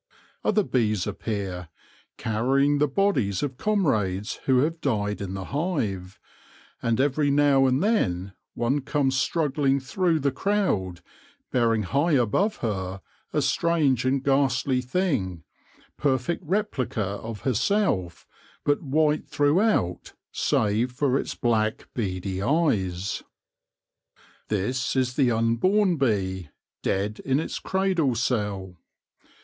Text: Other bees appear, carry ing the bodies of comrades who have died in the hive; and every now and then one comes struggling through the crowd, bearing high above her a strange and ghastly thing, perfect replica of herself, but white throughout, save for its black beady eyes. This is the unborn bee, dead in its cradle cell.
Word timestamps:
Other 0.43 0.63
bees 0.63 1.05
appear, 1.05 1.69
carry 2.17 2.65
ing 2.65 2.79
the 2.79 2.87
bodies 2.87 3.43
of 3.43 3.57
comrades 3.59 4.39
who 4.45 4.61
have 4.61 4.81
died 4.81 5.21
in 5.21 5.35
the 5.35 5.43
hive; 5.53 6.17
and 6.81 6.99
every 6.99 7.29
now 7.29 7.67
and 7.67 7.83
then 7.83 8.33
one 8.55 8.81
comes 8.81 9.15
struggling 9.15 9.79
through 9.79 10.19
the 10.19 10.31
crowd, 10.31 11.01
bearing 11.51 11.83
high 11.83 12.13
above 12.13 12.55
her 12.65 13.01
a 13.31 13.43
strange 13.43 14.03
and 14.03 14.23
ghastly 14.23 14.81
thing, 14.81 15.43
perfect 15.97 16.43
replica 16.47 17.03
of 17.05 17.41
herself, 17.41 18.25
but 18.65 18.81
white 18.81 19.27
throughout, 19.27 20.13
save 20.31 20.91
for 20.91 21.15
its 21.19 21.35
black 21.35 21.87
beady 21.93 22.41
eyes. 22.41 23.21
This 24.47 24.95
is 24.95 25.13
the 25.15 25.29
unborn 25.29 25.97
bee, 25.97 26.49
dead 26.81 27.19
in 27.19 27.39
its 27.39 27.59
cradle 27.59 28.15
cell. 28.15 28.77